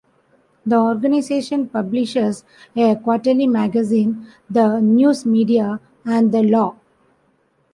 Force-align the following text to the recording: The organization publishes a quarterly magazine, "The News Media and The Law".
The 0.65 0.79
organization 0.79 1.69
publishes 1.69 2.43
a 2.75 2.95
quarterly 2.95 3.45
magazine, 3.45 4.25
"The 4.49 4.79
News 4.79 5.27
Media 5.27 5.79
and 6.03 6.31
The 6.31 6.41
Law". 6.41 6.77